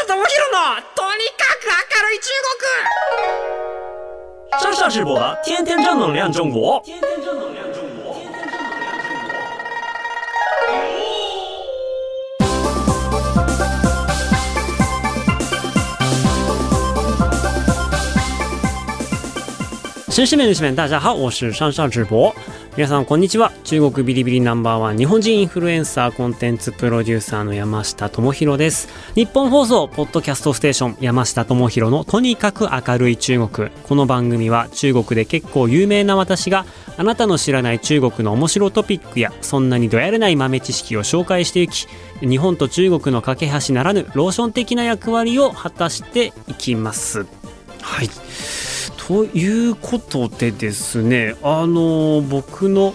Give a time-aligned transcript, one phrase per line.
[0.00, 0.24] 下智博の
[0.94, 1.72] とにかく明
[2.08, 2.62] るい中国
[4.62, 6.80] 上上直播的天天正能量中国。
[6.84, 8.16] 天天正能量中国。
[20.10, 22.34] 绅士们、女士们，大家好，我是上上直播。
[22.77, 23.51] 皆さんこんにちは。
[23.65, 28.87] 中国ビリビリナンバーワン日本人インフルエンサーコンテンツプロデューサーの山下智博です。
[29.13, 33.69] 日本放送ポッドキャストステーション山下智博のとにかく明るい中国。
[33.83, 36.65] この番組は中国で結構有名な私が
[36.95, 41.87] あなたの知らない中国の面白トピックやそんなにどやれない豆知識を紹介していき、
[42.21, 47.25] 日本と中国の架け橋ならぬローション的な役割を果たしていきます。
[47.81, 48.09] はい。
[49.07, 52.93] ということでですねあの僕の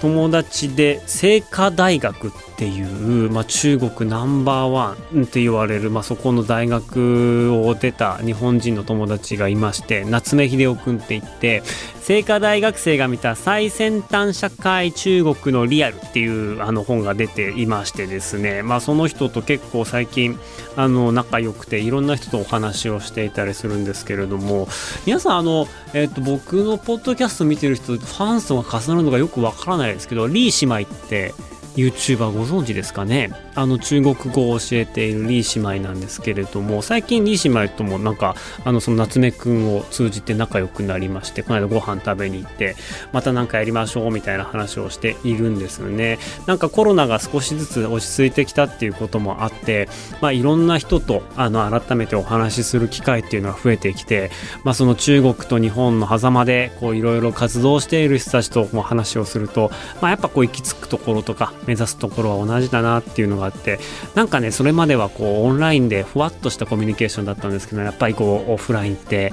[0.00, 11.62] 友達で清華大学ってていう、まあ、中国ナンバーワンって言われる、まあ、そこの大学を出た日本人の友達がいまして夏目秀夫君って言って
[12.04, 20.38] 清華大学生が見た最先端社会中国のリアルっていうあの本が出ていましてですね、まあ、その人と結構最近
[20.76, 24.66] あの仲良くていろんな人とお話をしていたりするんですけれども
[25.06, 31.34] 皆さんあの、えっと僕のポッドキャスト見てる人ファン層が重なるのがよくわからないですけどリー姉妹って
[31.76, 33.30] YouTuber ご存知ですかね？
[33.54, 38.34] あの中国語を教えているリー姉妹なんですけれども最近リー姉妹ともなんか
[38.64, 42.76] あのその夏目くんを通じて仲良くなりましてこの間ご飯食べに行って
[43.12, 46.18] また何かやりましょうみたいな話をしているんですよね。
[46.46, 49.88] なんかコロナが少しずつ落ち着いてきたっていうこともあって
[50.20, 54.30] まあいろんな人とあの改めてお話しする機会っていうのが増えてきて
[54.64, 63.78] まあその中国と日本の狭間でこういろいろ活動している人たちとも話をするとまあやっぱこう行き着くところとか目指すところは同じだなっていうのがあって
[64.14, 69.32] なんかねそれまではこうオンラインでふわっとしたコミュニケーションだったんですけどやっぱりこうオフラインって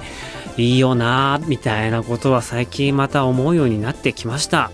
[0.56, 4.70] いいよなみたいなことは最近また思うようになってきました。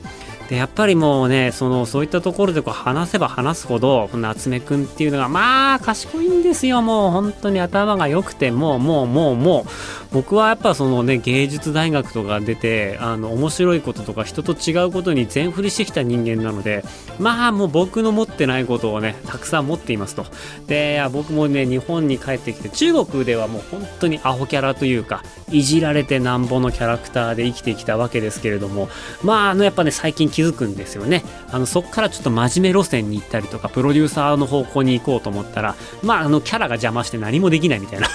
[0.48, 9.66] でやっぱりもうねそのそういったところでこう話せば話すほどこの夏目くんっていうのがまあ賢いんですよもう本当に頭が良くてもうもうもうも
[10.05, 16.84] う僕はやっぱそのね芸術大学とか出てあの面白いこととか人と違うことに全振りしてきた人間なので
[17.18, 20.26] まあもう僕の持ってないことをねたくさん持っていますと。
[20.66, 28.88] で僕もね日本に帰ってきて中国ではもう本当にアホキャラというかいじられてなんぼのキャラクターで生きてきたわけですけれども
[29.22, 31.22] まああのやっぱね最近気づくんですよね。
[31.50, 38.08] あのそっからちょっと真面目路線に行ったりとかプロデューサーの方向に行こうと思ったらまああのキャラが邪魔して何もできないみたいな。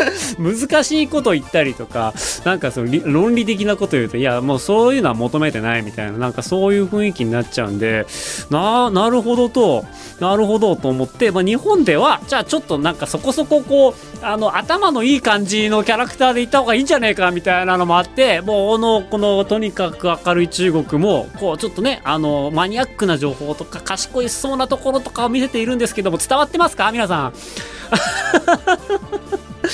[0.38, 2.14] 難しいこと言ったりとか
[2.44, 8.06] なんかその論理的なこと言うといやもうそういうのは求めてないみたいななんかそういう雰囲気になっちゃうんで
[8.50, 9.84] ななるほどと
[10.20, 13.94] なるほどと思って、まあ、日本ではじゃあちょっとなんかそこそここう
[14.24, 26.90] あの頭のいい感じのキャラクターでいった方がいいんじゃねえかみたいなのもあってもうこのこのとにかく明るい中国もこうちょっとねあのマニアックな情報とか賢いそうなところとかを見せているんですけども伝わってますか？
[26.92, 27.32] 皆さん。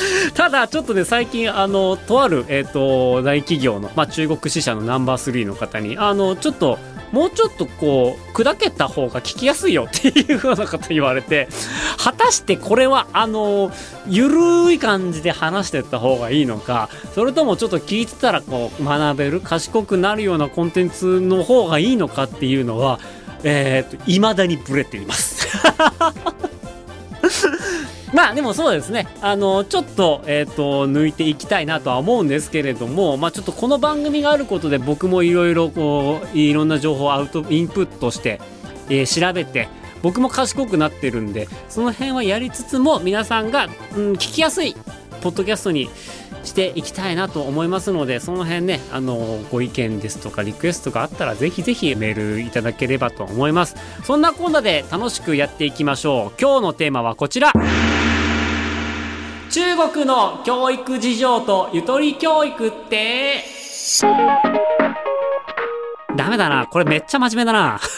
[0.34, 6.78] ただちょっとね最近あのとある、えー、と大企業の、まあ、中国支社のナンバー3の方にあのちょっと
[7.12, 11.48] もうちょっとこう砕けた方が聞きやすいよっていうふうなこと言われて
[11.96, 13.72] 果たしてこれはあの
[14.06, 23.00] ゆるい感じで話してった方がいいのかそれともちょっと聞いてたらこう学べる賢くなるようなコンテンツの方がいいのかっていうのは
[23.44, 25.46] えー、と未だにブレています。
[28.12, 29.06] まあでもそうですね。
[29.20, 38.40] あのちょっと,、えー、と抜いていきたいなとは思うんですけれども、まあ、ちょっとこの番組があることで僕もいろいろこういろんな情報をアウトインプットして、
[38.88, 39.68] えー調べて
[40.02, 43.66] 僕も賢くなってるんでその辺はやりつつも皆さんが、
[43.96, 44.76] うん、聞きやすい
[45.20, 45.90] ポッドキャストに
[46.44, 53.74] していきたいなと思いますのでその辺ねあのご意見ですとかリクエストがあったらぜひぜひメールいただければと思います。
[54.04, 56.40] そんなこんなで楽しくやっていきましょう。
[56.40, 57.52] 今日のテーマはこちら。
[59.50, 63.42] 中国の教育事情とゆとり教育って。
[66.16, 66.66] ダメだな。
[66.66, 67.80] これめっちゃ真面目だな。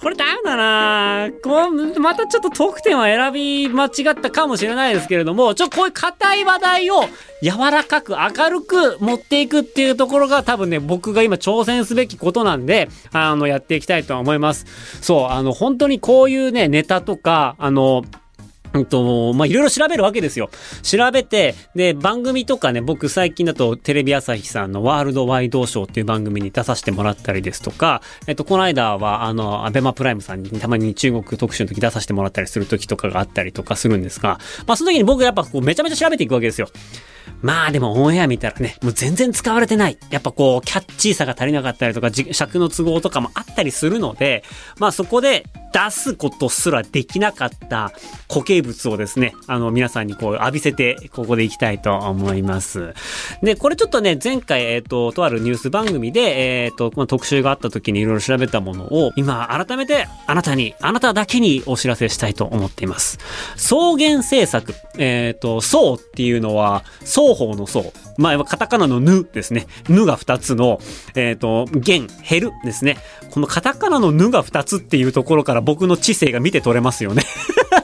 [0.00, 1.28] これダメだな。
[1.42, 7.02] こうまたちょっとトークテーマ選び間違ったかもしれないですけれども、ちょっとこういう硬い話題を
[7.42, 14.64] 柔らかく明るく持っていくっていうところが多分ね、僕が今挑戦すべきことなんで、あの、やっていきたいと思います。
[15.02, 18.04] そう、あの、本当にこういうね、ネタとか、あの、
[18.74, 20.50] うんと、ま、いろいろ調べるわけですよ。
[20.82, 36.68] 調べて、で、番組とかね、僕最近だとテレビ朝日さんのワールドワイドショーっていう番組に出させてもらったりですとか、えっと、この間は、あの、アベマプライムさんにたまに中国特集の時出させてもらったりする時とかがあったりとかするんですが、まあ、その時に僕やっぱこうめちゃめちゃ調べていくわけですよ。
[37.42, 39.98] まあでもオンエア見たらね、もう全然使われてない。
[40.10, 44.44] やっぱこう、キャッチーさが足りなかったりとか、尺の都合とかもあったりするので、
[44.78, 47.92] まあそこで出すことすらできなかった
[48.28, 52.94] 固形物をですね、あの皆さんにこう浴びせて、ここでいきたいと思います。
[53.42, 63.18] で、これちょっとね、前回、えっ、ー、と、とあるニュース番組で、えっ、ー、と、まあ、特集があった時にいろいろ調べたものを、今改めてあなたに、あなただけにお知らせしたいと思っています。
[63.56, 64.74] 草原政策。
[64.98, 66.84] えっ、ー、と、草っていうのは、
[67.18, 67.92] 双方の層。
[68.16, 69.66] まあ、カタカナのぬですね。
[69.88, 70.80] ぬが二つの、
[71.16, 72.98] えっ、ー、と、弦、減るですね。
[73.32, 77.22] このカタカナのぬが二つっていうところから僕の知性が見て取れますよね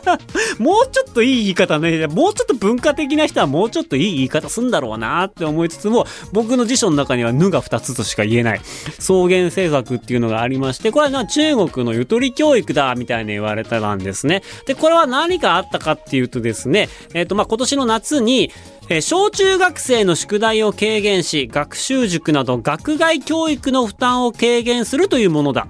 [0.58, 8.60] もうちょっといい言い方ね、もうちょっと文化的な人はもうちょっといい言い方すんだろうなって思いつつも、僕の辞書の中にはぬが二つとしか言えない。
[8.98, 14.42] 草原政策っていうのがありまして、これは中国のゆとり教育だみたいに言われたんですね。
[14.66, 18.50] で、これは何かあったかっていうとですね、えっ、ー、と、まあ、今年の夏に、
[18.90, 25.68] え、小中学生の宿題を軽減し、学習塾など学外教育の負担を軽減するというものだ。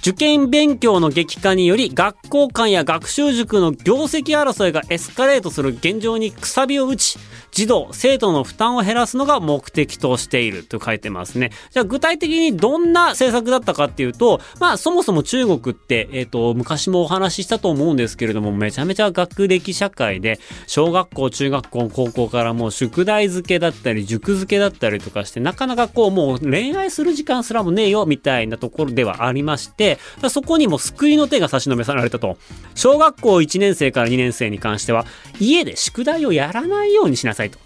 [0.00, 7.18] 受験勉強の激化により学校間や学習塾の業績争いがエスカレートする現状にくさびを打ち、
[7.50, 11.50] 児童、生徒の負担を減らすのが目的としていると書いてますね。
[11.70, 29.89] じゃあ具体的にどんな政策だったかっていうと、まあそもそも中国って、えっ、ー、と、昔もお話ししたと思うんですけれども、めちゃめちゃ学歴社会で、小学校、中学校、高校からもう宿題付けだったり、塾付けだったりとかして、なかなかこうもう恋愛する時間すらもねえよみたいなところではありまして、
[30.28, 32.36] そこにも救いの手が差し伸べされたと。
[32.74, 35.06] 小学校1年生から2年生に関しては、
[35.38, 37.58] 家で宿題をやらないようにしなさいと。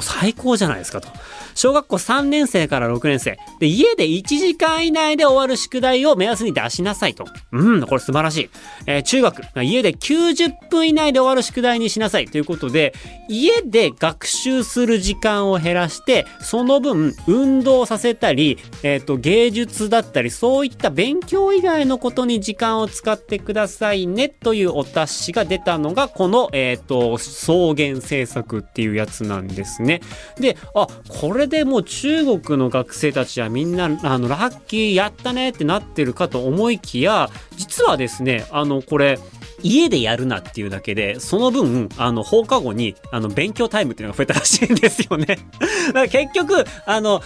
[0.00, 1.08] 最高じゃないですかと。
[1.54, 3.38] 小学校3年生から6年生。
[3.60, 7.26] で、家で1時間以内で終わる宿題を目安に出しなさいと。
[7.52, 8.50] うん、これ素晴らしい。
[8.86, 12.94] えー、中学、家で90分以内で終わる宿題にしなさいということで、
[13.28, 30.00] 家で学習する時間を減らして、その分、運動させたり、えっ、ー、と、芸術だったり、そういった勉強以外のことに時間を使ってくださいねというお達しが出たのが、この、えっ、ー、と、草原政策っていうやつなんですね。
[30.38, 39.18] で、あ、これれでもう中国の学生たちはみんな、あの、ラッキーやったねってなってるかと思いきや、実はですね、あの、これ、
[39.62, 45.26] 家でやるなっていうだけで、その分、あの、放課後に、あの、勉強タイムっていうのが増えたらしいんですよね。
[45.26, 45.40] だか
[46.00, 47.20] ら結局、あの、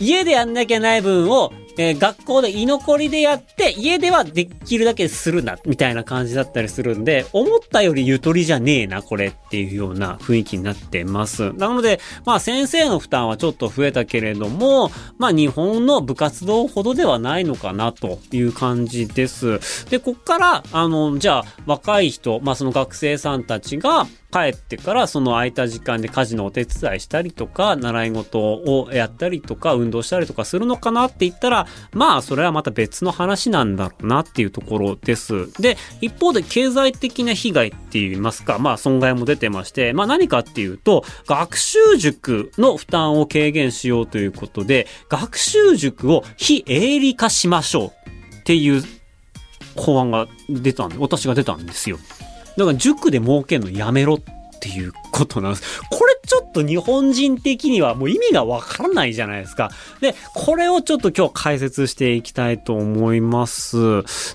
[0.00, 11.52] 家でやんなきゃない分を、えー、学校で居残りでやって、家ではできるだけするな、みたいな感じだったりするんで、思ったよりゆとりじゃねえな、これっていうような雰囲気になってます。
[11.54, 19.60] なので、まあ先生の負担はちょっと増えたけれども、まあ日本の部活動ほどではないのかなという感じです。
[19.88, 35.50] で、こっから、あの、じゃあ若い人、まあその学生さんたちが、帰ってからその空いた時間で家事のお手伝いしたりとか、習い事をやったりとか、運動したりとかするのかなって言ったら、まあそれはまた別の話なんだろうなっていうところです。
[35.60, 48.82] で、一方で経済的な被害って言いますか、まあ損害も出てまして、まあ何かっていうと、学習塾の負担を軽減しようということで、学習塾を非営利化しましょうっていう
[49.74, 51.98] 法案が出たんで、私が出たんですよ。
[52.58, 54.18] だから塾で儲けるのやめろっ
[54.60, 55.82] ていうことなんです。
[55.90, 59.70] これちょっと日本人的にはもう意味がわからないじゃないですか。
[60.00, 63.78] で、これをちょっと今日解説していきたいと思います。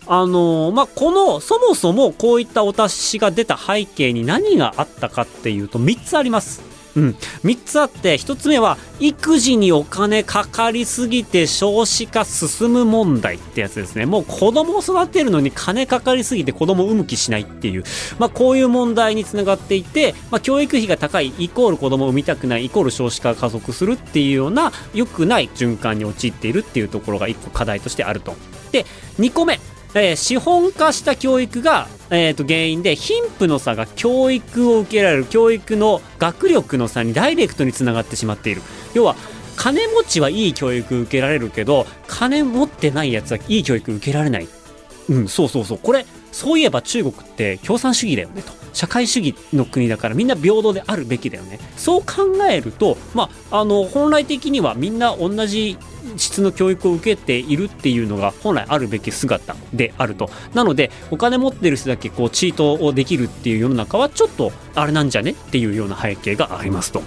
[0.08, 6.73] あの、まあ、この、そもそもこういったお達しが出た背景に何があったかっていうと3つあります。
[6.96, 7.16] うん。
[7.44, 14.06] 3つあって、1つ目は、育児にお金かかりすぎて少子化進む問題ってやつですね。
[14.06, 17.84] もう子供を育てるのに金かかりすぎて子供を産む気しないっていう、
[18.20, 28.36] まあこういう問題につながっていて、まあ教育費が高いイコール子供を産みたくないイコール少子化が加速するっていうような良くない循環に陥っているっていうところが1個課題としてあると。
[28.72, 28.86] で、
[29.20, 29.60] 2個目。
[29.96, 38.62] えー、資本化した教育が、えー、と原因で貧富の差が教育を受けられる教育の学力の差にダイレクトにつながってしまっている。
[38.94, 39.16] 要は
[39.56, 44.48] 金持ちはいい教育受けられるけど金持ってないやつはいい教育受けられない。
[45.10, 51.60] うんそうそうそうこれそういえば中国って共産主義だよねと社会主義の国だからみんな平等であるべきだよね。
[51.78, 55.78] そう考えると、まあ、あの、本来的にはみんな同じ
[56.18, 60.30] 質の教育を受けているっていうのが本来あるべき姿であると。
[60.54, 67.04] なので、お金持ってる人だけこうチートをできるっていう世の中はちょっとあれなんじゃねっていうような背景がありますと。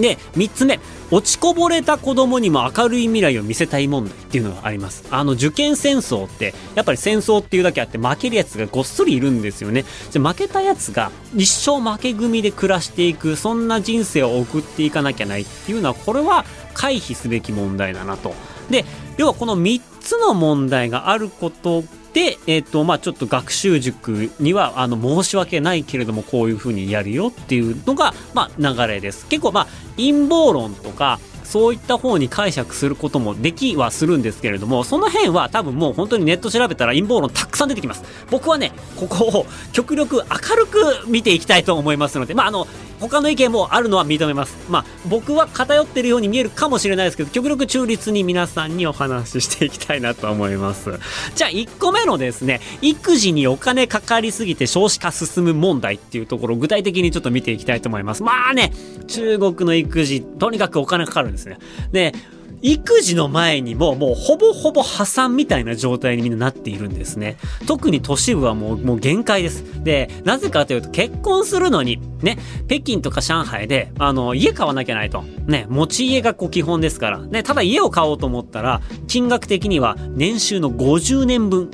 [0.00, 0.78] で、3つ目。
[1.10, 5.04] 落ちこぼれた子供にも明るい未来を見せたい問題っていうのがあります。
[5.10, 9.84] あの、受験戦争って、やっぱり戦争っていうだけあって負けるやつがごっそりいるんですよね。
[10.10, 18.34] じゃ負けたやつが一生負け組で暮らしていく、そんな人生を送っていかなきゃないっていうのは、これは回避すべき問題だなと。
[18.70, 18.84] で、
[19.16, 21.82] 要はこの3つの問題があること
[22.14, 29.26] で、えっ、ー、と、まあちょっと学習塾には、あの、申し訳ないけれども、こういうふうにやるよっていうのが、まあ流れです。
[29.26, 38.02] 結構、まあ、陰謀論とか、そういった方に解釈することもできはするんですけれども、その辺は多分もう本当にネット調べたら陰謀論たくさん出てきます。
[38.30, 42.66] 僕はね、ここを極力明るく見ていきたいと思いますので、まあ、あの、
[43.00, 44.56] 他の意見もあるのは認めます。
[44.68, 50.98] まあ、僕は偏ってるように見えるかもしれないですけど、極力中立に皆さんにお話ししていきたいなと思います。
[51.34, 58.22] じゃあ、1個目のですね、育児にお金かかりすぎて少子化進む問題っていうところを具体的にちょっと見ていきたいと思います。
[58.22, 58.72] まあね、
[59.06, 61.58] 中国の育児、とにかくお金かかるんですね。
[61.92, 62.14] で、
[62.62, 67.36] 育児の前にももうほぼほぼ破産みたいな状態にみんななっているんですね。
[67.66, 69.82] 特に都市部はもうもう限界です。
[69.82, 75.22] で、なぜかというと結婚するのに、ね、北京とか上海で、あの、家買わなきゃないと。
[75.46, 77.18] ね、持ち家がこう基本ですから。
[77.18, 81.70] ね、ただ家を買おうと思ったら、金額的には年収の50年分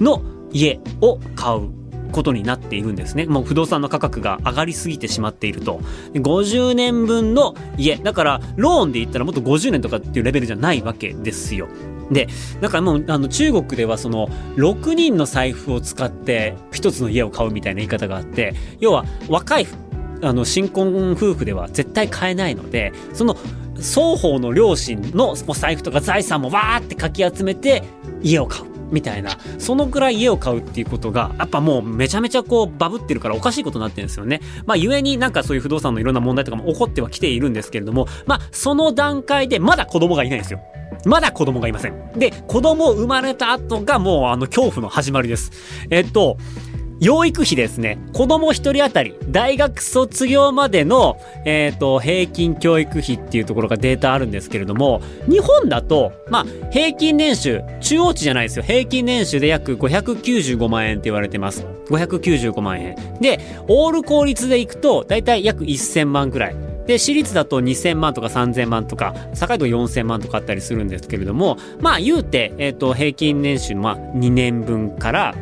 [0.00, 1.77] の家を買う
[2.12, 3.26] ことになっているんですね。
[3.26, 5.80] もう不動産の価格が上がりすぎてしまっていると。
[6.14, 7.96] 50年分の家。
[7.96, 11.68] だから、ローンで言ったらもっと50年とかっていうレベルじゃないわけですよ。
[12.10, 12.28] で、
[12.60, 19.66] だからもう、あの、中国ではその、6人の財布を使って1つの家を買うみたいな言い方があって、要は、若い、
[20.22, 23.36] あの、新婚夫婦では絶対買えないので、その、
[23.76, 27.84] 双方の両親のお財布とか財産もわーってかき集めて
[28.22, 28.77] 家を買う。
[28.90, 34.40] みたいな、そのくらい家を買うっていうことが、やっぱもうめちゃめちゃこうバブってるからおかしいことになってるんですよね。
[34.66, 40.60] まあ、故になんかそういう不動産のいろんな問題とかも起こってはきているんですけれども、まあ、その段階でまだ子供がいないんですよ。
[41.04, 42.12] まだ子供がいません。
[42.16, 45.52] で、子供生まれた後がもうあの恐怖の始まりです。
[45.90, 46.38] えっと、
[47.00, 47.98] 養育費ですね。
[48.12, 58.64] 子供一人当たり、大学卒業までの、えっ、ー、と、平均教育費っていうところがデータあるんですけれども、日本だと、まあ、平均年収、中央値じゃないですよ。
[58.64, 61.64] 平均年収で約595万円って言われてます。
[61.88, 62.96] 595万円。
[63.20, 63.38] で、
[63.68, 66.56] オール公立で行くと、だいたい約1000万くらい。
[66.88, 75.34] で、私立だと2000万とか3000万とか、高いと4000万とかあったりするんですけれども、まあ言うて、えっ、ー、と、平均年収、まあ2年分から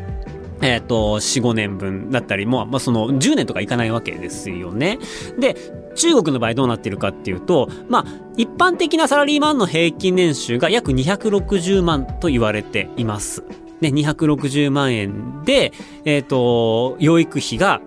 [0.62, 4.98] えっ、ー、と、4、5年分だったりも、まあ、その、10年とかいかないわけですよね。
[5.38, 5.56] で、
[5.94, 8.04] 中国の場合どうなってるかっていうと、まあ、
[8.36, 13.42] 一般的なサラリーマンの平均年収が約260万と言われています。
[13.80, 15.72] で、260万円で、
[16.04, 17.80] えっ、ー、と、養育費が、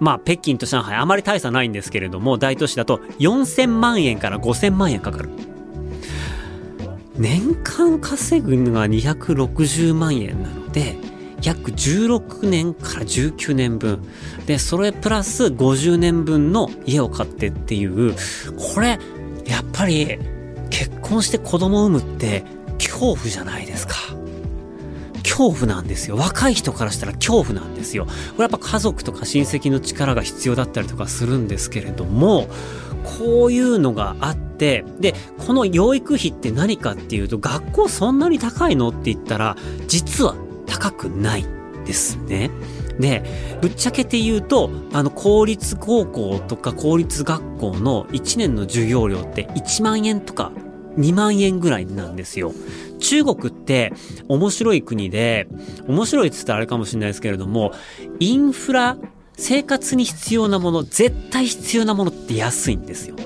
[0.00, 5.30] まあ、北京と上海あまり大差ないんですけれども、大都市だと4000万円から5000万円かかる。
[7.16, 10.96] 年間稼ぐのが260万円なので、
[11.42, 14.00] 約16年から19年分。
[14.46, 18.14] で、それプラス50年分の家を買ってっていう、
[18.74, 18.98] これ、
[19.46, 20.18] やっぱり
[20.70, 22.44] 結婚して子供産むって
[22.78, 23.94] 恐怖じゃないですか。
[25.22, 26.16] 恐怖なんですよ。
[26.16, 28.06] 若い人からしたら恐怖なんですよ。
[28.06, 32.48] これやっぱ家族とか親戚の力が必要だったりとかするんですけれども、
[33.04, 35.14] こういうのがあって、で、
[35.46, 40.34] この養育費って何かっていうと、学校そんなに高いのって言ったら、実は
[40.68, 41.46] 高くない
[41.84, 42.50] ですね。
[43.00, 43.22] で、
[43.60, 50.52] ぶっちゃけて言うと、あの、公立高校とか公立学校の1年の授業料って1万円とか
[50.98, 52.52] 2万円ぐらいなんですよ。
[53.00, 53.92] 中国って
[54.28, 55.48] 面白い国で、
[55.86, 57.72] 面白いって言ったらあれかもしれないですけれども、
[58.20, 58.96] インフラ、
[59.36, 63.16] 生活に必要なもの、絶対必要なものって安いんですよ。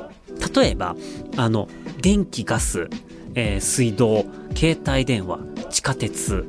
[0.54, 0.94] 例えば、
[1.36, 1.68] あの、
[2.02, 2.90] 電気、ガス、
[3.34, 6.44] えー、水道、携帯電話、地下鉄、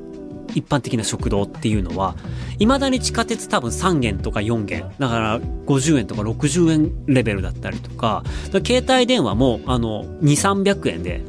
[0.56, 2.16] 一般的な食堂っていうのは、
[2.60, 4.92] 未だに地下鉄多分3元とか4元。
[5.00, 11.22] だから50円とか60円レベルだったりとか、か携帯電話もあの2、300円で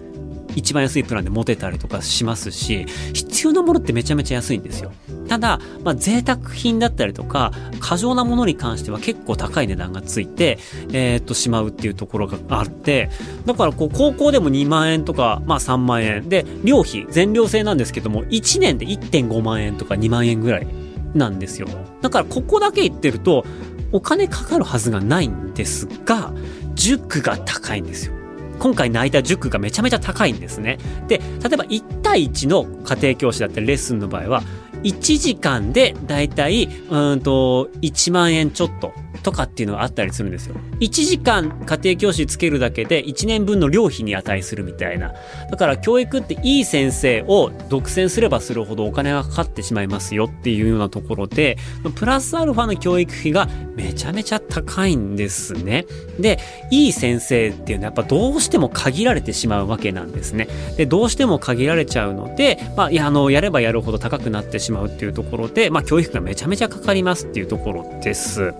[0.57, 4.93] 一番安いプランで持てたりとかしますし、必要なものってめちゃめちゃ安いんですよ。
[5.29, 10.59] ただ、まあ、贅沢品だったりとか、過剰なものに関しては結構高い値段がついて、
[10.93, 13.11] えー、っと、しまうっていうところがあって、
[13.47, 16.29] だからこう、高校でも2万円とか、まあ3万円。
[16.29, 20.67] で、寮費、全寮制なんですけども、1年で1.5万円とか2万円ぐらい
[21.15, 21.69] なんですよ。
[22.03, 23.45] だからここだけ言ってると、
[23.93, 26.33] お金かかるはずがないんですが、
[26.75, 28.24] 塾が高いんですよ。
[28.65, 30.79] 今回泣いた塾がめちゃめちゃ高いんですね。
[31.07, 34.43] で、例えば1対1の家庭教師だったりレッスンの場合は、
[34.85, 38.93] 1時間でだいたい、うんと、1万円ちょっと
[39.25, 40.55] とかっていうのがあったりするんですよ。
[40.81, 45.15] 1時間家庭教師つけるだけで1年分の料費に値するみたいな。
[45.51, 51.57] だから教育っていい先生を独占すればするほどお金がかかってしまいますよっていうようなところで、
[51.97, 55.87] プラスアルファの教育費がめちゃめちゃ高いんですね。
[56.21, 56.39] で、
[56.71, 60.49] いい先生っていうのはやっぱどうしても限られてしまうわけなんですね。
[60.77, 68.53] で、どうしても限られちゃうので、まあ、いや、あの、やればやるほど高くなってしまうまうっていうところで、まあ、教育がめちゃめちゃかかりますっていうところです。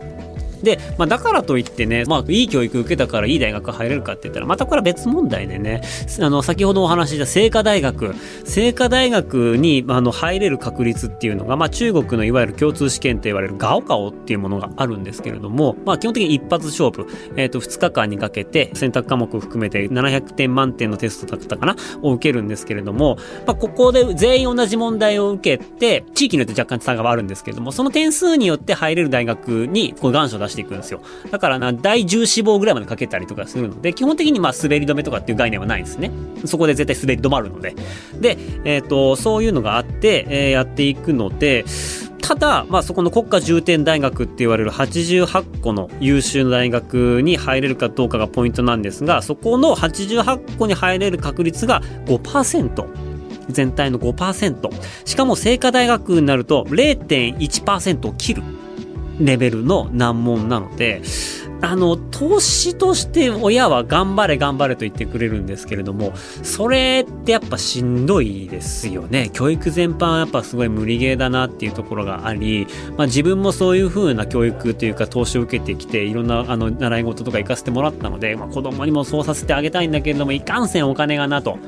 [0.65, 5.83] で、まあ、だからといってね、まあ、いい教育受けたからいい大学入れるかって言ったら、またこれは別問題でね、
[6.21, 17.07] あの、先ほどお話しした清華大学、清華大学に、あの、入れる確率っていうのが、まあ、中国のいわゆる共通試験と言われるガオカオっていうものがあるんですけれども、まあ、基本的に一発勝負、
[17.37, 23.17] えっ、ー、と、2日間にかけて、選択科目を含めて700点満点のテストだったかなを受けるんですけれども、
[23.47, 31.01] まあ、ここで全員同じ問題を受けて、地域によって若干差があるんですけれども、その点数によって入れる大学に、こう、願書出してしていくんですよ。
[31.31, 36.11] だからな、第10志望ぐらいまでかけたりとかするので、基本的にまあ滑り止めとかっていう概念はないんですね。
[36.45, 37.75] そこで絶対滑り止まるので。
[38.21, 41.65] で、えっ、ー、と、そういうのがあって、えー、やっていくので、
[42.23, 52.87] ただ、まあ、そこの国家重点大学って言われる88個の優秀な大学に入れるかどうかがポイントなんですが、そこの88個に入れる確率が5%。
[53.51, 54.71] 全体の5%。
[55.05, 58.43] しかも、清華大学になると0.1%を切る。
[59.21, 61.03] レベルの難問なので、
[61.65, 69.31] あの、投資として親は頑張れ頑張れと言ってくれるんですけれども、それってやっぱしんどいですよね。
[69.33, 72.67] 教育全般やっぱすごい無理ゲーだなっていうところがあり、
[72.97, 81.59] まあ自分もそういう風な教育というか投資を受けてきて、いろんなあの習い事とか行かせてもらったので、まあ子供にもそうさせてあげたいんだけれども、いかんせんお金がなと。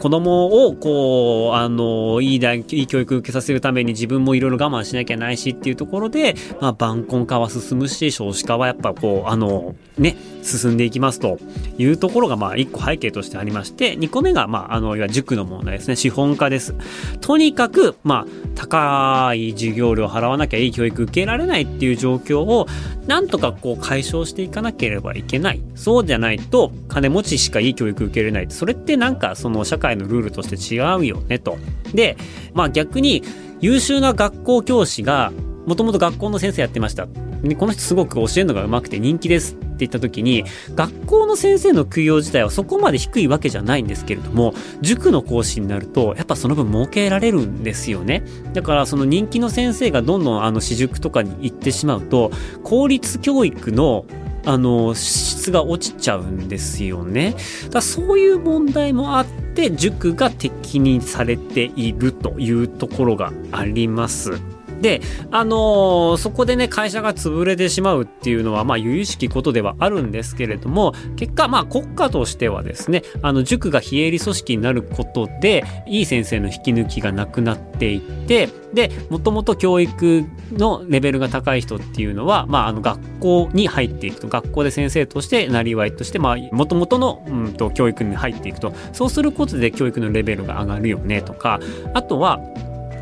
[0.00, 11.38] 子供をこう、あの、いい大、いい教育受けさせるために自分もいろいろ我慢しなきゃないしっていうところで、まあ晩婚化は進むし、少子化はやっぱこう、あの、の、ね、進んでいきますと
[11.78, 15.96] いうところが、まあ、一個背景としてありまして、二個目が、まあ、あの、いわ塾の問題ですね。
[15.96, 16.74] 資本化です。
[17.20, 22.66] とにかく、まあ、高い授業料払わなきゃいい教育受けられないっていう状況を、
[23.06, 25.62] なんとかこう解消していかなければいけない。
[25.74, 28.46] そうじゃないと、金持ちしかいい教育受けれない。
[28.48, 31.58] それってなんか、その社会のルールとして違うよね、と。
[31.94, 32.16] で、
[32.52, 33.22] まあ逆に、
[33.60, 35.32] 優秀な学校教師が、
[35.66, 37.08] もともと学校の先生やってました。
[37.48, 48.24] で、この人すごく教えるのが上手くて人気ですって言った時に、学校の先生の供養自体はそこまで低いわけじゃないんですけれども、塾の講師になると、やっぱその分儲けられるんですよね。
[48.52, 52.30] だからその人気の先生がどんどんあの私塾とかに行ってしまうと、
[52.62, 54.06] 公立教育の
[54.46, 57.34] あの、質が落ちちゃうんですよね。
[57.70, 64.53] だそういう問題もあって、塾が敵にされているというところがあります。
[64.84, 91.58] で、あのー、そこでね、会社が潰れてしまうっていうのは、まあ、由々しきことではあるんですけれども、結果、まあ、国家としてはですね、あの、塾が非営利組織になることで、いい先生の引き抜きがなくなっていって、で、もともと教育のレベルが高い人っていうのは、まあ、あの、学校に入っていくと、学校で先生として、なりわいとして、まあ、もともとの、うんと、教育に入っていくと、そうすることで教育のレベルが上がるよね、とか、
[91.94, 92.38] あとは、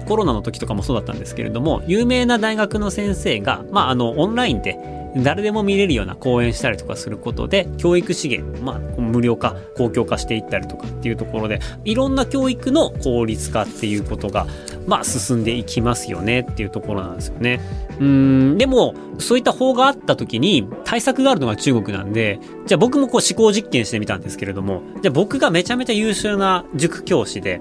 [0.03, 4.79] コロナの時とかもそうだったんですけれども、有名な大学の先生が、まあ、あの、オンラインで、
[5.17, 14.47] 誰でも見れるような講演したりとかすることで、教育資源、まあ、無料化、公共化していったりとかっていうところで、いろんな教育の効率化っていうことが、
[14.87, 17.61] まあ、進んでいきますよねっていうところなんですよね。
[18.01, 27.61] うん、でも、そういった法があった時に、対策があるのが中国なんで、じゃあ僕もこう思考実験してみたんですけれども、じゃあ僕がめちゃめちゃ優秀な塾教師で、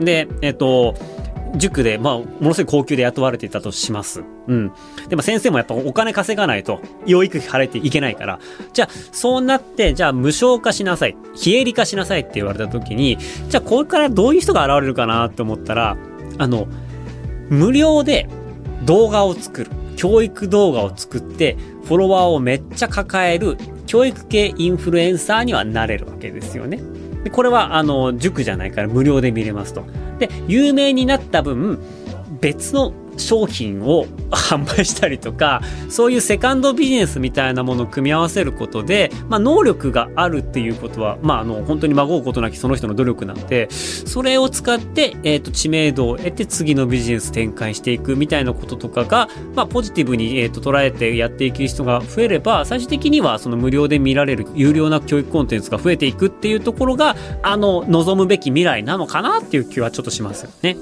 [0.00, 0.94] で、えっと、
[1.56, 4.24] 塾で、まあ、ものすごい高級で雇われていたとします。
[4.48, 4.72] うん。
[5.08, 8.38] でも先生もやっぱお金稼がないと、養育費払えていけないから、
[8.72, 15.96] じゃあ、そうなって、じゃあ無償化しなさい、非営利化しなさいって言われた時に、じゃあこれからどういう人が現れるかなって思ったら、
[16.38, 16.66] あの、
[17.48, 18.28] 無料で
[18.84, 19.70] 動画を作る。
[19.96, 26.80] 教育動画を作って、フォロワーをめっちゃ抱える教育系インフルエンサーにはなれるわけですよね。
[27.24, 29.84] でこれは、あの、塾じゃないから無料で見れますと。
[30.18, 31.80] で、有名になった分、
[32.40, 60.76] 別の商品を販売したりとかそういうセカンドビジネスみたいなものを組み合わせることで、まあ、能力があるっていうことは、まあ、あの本当に孫うことなきその人の努力なんでそれを使って、えーと、知名度を得て次のビジネス展開していくみたいなこととかが、まあ、ポジティブに、えーと、捉えてやっていく人が増えれば最終的にはその無料で見られる有料な教育コンテンツが増えていくっていうところがあの望むべき未来なのかなっていう気はちょっとしますよね。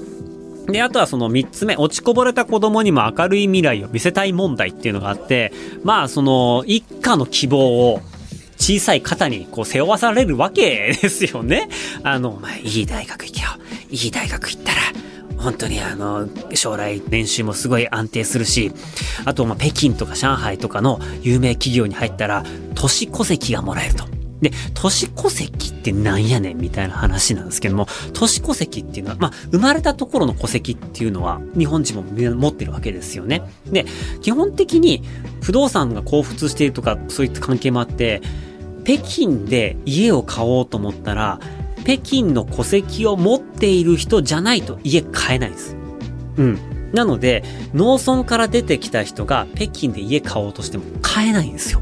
[0.67, 5.51] で、あとはその3つ目、落ちこぼれた子供にも明るい未来を見せたい問題っていうのがあって、
[5.83, 8.01] まあその一家の希望を
[8.57, 11.67] 小さい肩にこう背負わされるわけですよね。
[12.03, 13.49] あの、まあ、いい大学行けよ。
[13.89, 14.81] いい大学行ったら、
[15.37, 18.71] 本当にあの、将来年収もすごい安定するし、
[19.25, 22.45] あと、ま、北京とか上海とかの有名企業に入ったら、
[22.75, 24.12] 都市戸籍がもらえると。
[24.43, 33.41] で、都市戸籍ってなんやねんみたいな話なんですけども、都市戸籍っていうのは、まあ、生まれたところの戸籍っていうのは、日本人も持ってるわけですよね。
[33.65, 33.85] で、
[34.21, 35.01] 基本的に
[35.41, 38.21] 不動産が交付しているとか、そういった関係もあって、
[38.85, 41.39] 北京で家を買おうと思ったら、
[41.83, 45.75] 北京の戸籍を持っている人じゃないと家買えないです。
[46.37, 46.59] うん。
[46.93, 51.81] なので、農村から出てきた人が北京で家買おうとしても買えないんですよ。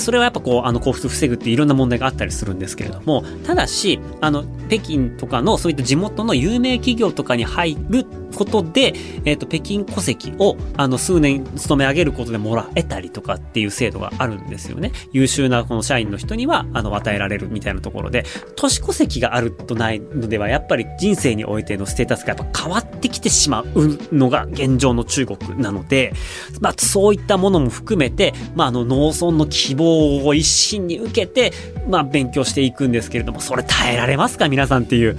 [0.00, 8.06] それはやっぱこう、あの、交付防ぐっていろんな問題があったりするんですけれども、ただし、あの、北京とかのそういった地元の有名企業とかに入る
[8.36, 8.94] ことで、
[9.24, 14.92] えっ、ー、と、北京戸籍を、あの、数年勤め上げることでもらえたりとかっていう制度があるんですよね。
[15.12, 23.66] 優秀なこの社員の人には、あの、与えられるみたいなところで、都市戸籍があるとないのでは、やっぱり人生においてのステータスがやっぱ変わってきてしまう
[24.12, 26.12] のが現状の中国なので、
[26.60, 31.52] まあ、そういったものも含めて、まあ、あの、農村の希望を一心に受けて、
[31.88, 34.48] まあ、勉強していくんですけれども、それ耐えられますか？
[34.48, 35.16] 皆さんっていう。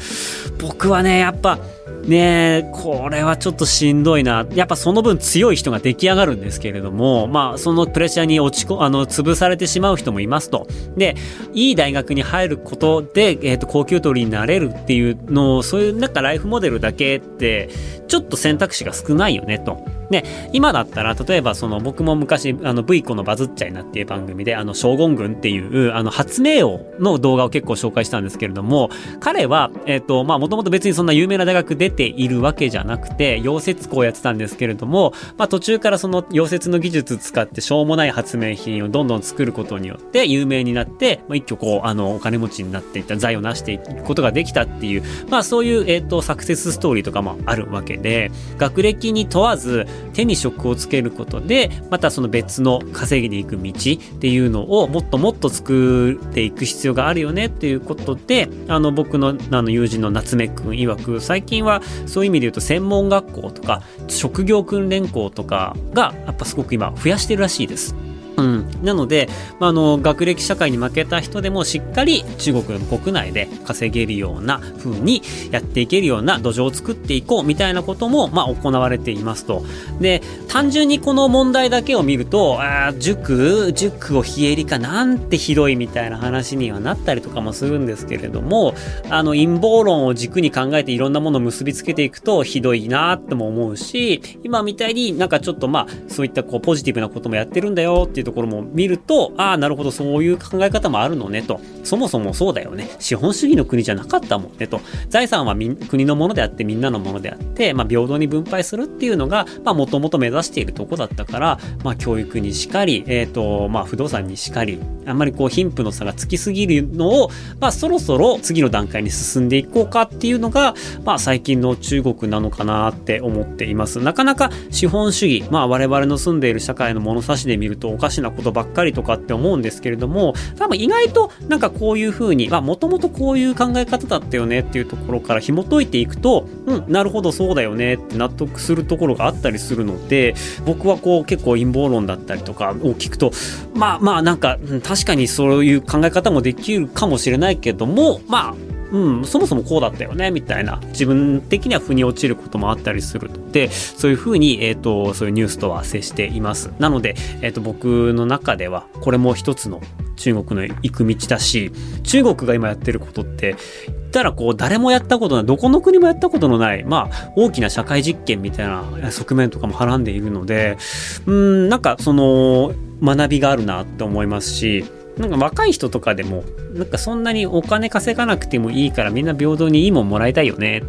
[0.60, 1.60] 僕はね、やっぱ、
[2.08, 4.46] ねえ、これはちょっとしんどいな。
[4.54, 10.68] やっぱその分強い人が出来上がるんですけれども、まあそのプレッシャーに落ちこ、あの、潰されてしまう人もいますと。
[10.96, 11.16] で、
[11.54, 17.70] いい大学に入ることで、えっ、ー、と、高級取りになれるっていうのを、そういうなんかライフモデルだけって、
[18.08, 19.84] ちょっと選択肢が少ないよねと。
[20.10, 28.90] で、今だったら、例えばその僕も昔、あの V 子のバズっちゃいなっていう番組で、あの将軍軍っていう、あの発明王の動画を結構紹介したんですけれども、
[29.20, 67.96] 彼は、えっ、ー、と、まあもともと別にそんな有名な大学出ているわけじゃなくて、溶接工やってたんですけれども、まあ途中からその溶接の技術使ってしょうもない発明品をどんどん作ることによって有名になって、まあ一挙こう、あの、お金持ちになっていった財を成していくことができたっていう、まあそういう、えっ、ー、と、サクセスストーリーとかもあるわけで、学歴に問わず、手に職をつけることで、またその別の稼ぎでいく道っていうのをもっともっと作っていく必要があるよねっていうことで、あの僕のあの友人の夏目くん曰く、最近はそういう意味で言うと専門学校とか職業訓練校とかがやっぱすごく今増やしてるらしいです。
[68.38, 69.28] うん、なので、
[69.60, 79.64] まあ、あの学歴社会に負けた人でもしっかり中国国内で稼げるような風にやっていけるような土壌を作っていこうみたいなことも、まあ、行われていますと。
[80.00, 88.76] で単純にこの問題だけを見るとあ塾塾を非営利化なんてひどいみたいな話にはなったりとかもするんですけれども
[89.10, 101.62] あの陰謀論を軸に考えていろんなものを結びつけていくとひどいなっても思うし今みたいになんかちょっとまあそういったこうポジティブなこともやってるんだよっていうところも見ると、ああ、なるほど、そういう考え方もあるのねと。
[101.86, 102.90] そもそもそうだよね。
[103.00, 104.82] 資本主義の国じゃなかったもんねと。
[105.08, 117.30] 財産は国のものであって、みんなのものであって、まあ、平等に分配するっていうのが、まあ、もともと目指しているとこだったから、まあ、教育にしかり、えっ、ー、と、まあ、不動産にしかり、あんまりこう、貧富の差がつきすぎるのを、
[117.62, 124.00] まあ、そろそろ次の段階に進んでいこうかっていうのが、まあ、最近の中国なのかなって思っています。
[124.00, 143.32] なかなか資本主義、まあ、我々の住んでいる社会の物差しで見るとおかしいなことばっかりとかって思うんですけれども、多分意外となんかこういう風に、まあもともとこういう考え方だったよねっていうところから紐解いていくと、うん、なるほどそうだよねって納得するところがあったりするので、僕はこう結構陰謀論だったりとかを聞くと、
[143.74, 148.56] まあまあなんか、確かにそういう考え方もできるかもしれないけども、まあ
[148.92, 156.72] うん、そもそもこうだったよね、みたいな、自分的には腑に落ちることもあったりするので、そういうふうに、えっ、ー、と、そういうニュースとは接しています。
[156.80, 159.82] なので、えっ、ー、と、僕の中では、これも一つの
[160.16, 161.72] 中国の行く道だし、
[162.04, 163.56] 中国が今やってることって、
[163.88, 170.78] 言ったらこう、誰もやったことない、どこの国もやったことのない、まあ、大きな社会実験みたいな側面とかもはらんでいるので、
[171.26, 174.86] うん、なんかその、学びがあるなって思いますし、
[175.18, 180.84] なんか若い人とかでも、なんかそんなにお金稼がなくてもいいからみんな平等にいいもんもらいたいよね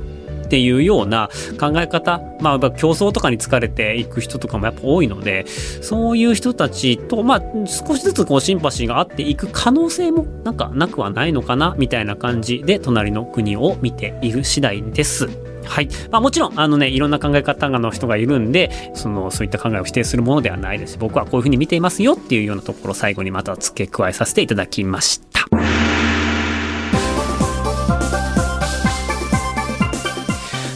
[0.45, 1.29] っていうような
[1.61, 15.29] 考え方、まあ、競争とかに疲れていく人とかもやっぱ多いので、そういう人たちと、まあ、少しずつこうシンパシーがあっていく可能性もなんかなくはないのかな、みたいな感じで、隣の国を見ている次第です。
[15.65, 15.89] はい。
[16.11, 20.99] まあもちろん、あのね、いろんな考え方の人がいるんで、その、そういった考えを否定するものではないです。
[20.99, 25.28] 僕はこういうふうに見ていますよっていうようなところを最後にまた付け加えさせていただきました。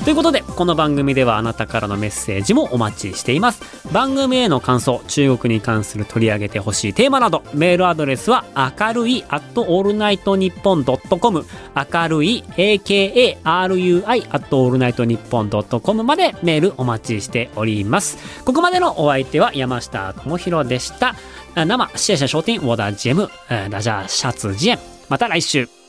[0.04, 3.62] ということで、この番組ではあなたからのメッセージもお待ちしています。
[3.92, 11.46] 番組への感想、中国に関する取り上げてほしいテーマなど、メールアドレスは明るい at allnightnippon.com
[11.92, 18.44] 明るい akarui at allnightnippon.com までメールお待ちしております。
[18.44, 21.14] ここまでのお相手は山下智博でした。
[21.54, 23.30] 生、シェシャ商店、ウォーダージェム、
[23.70, 24.78] ダジャーシャツジエン。
[25.08, 25.81] また来週。